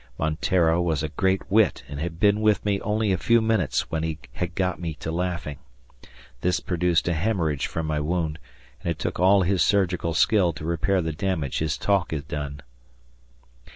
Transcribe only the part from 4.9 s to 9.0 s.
to laughing. This produced a hemorrhage from my wound, and it